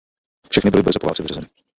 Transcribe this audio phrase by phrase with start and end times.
[0.51, 1.47] Všechny byly brzy po válce vyřazeny.